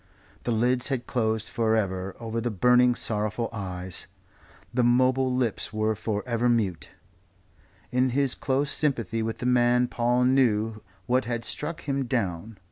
[0.45, 4.07] The lids had closed for ever over the burning, sorrowful eyes;
[4.73, 6.89] the mobile lips were for ever mute.
[7.91, 12.57] In his close sympathy with the man Paul knew what had struck him down.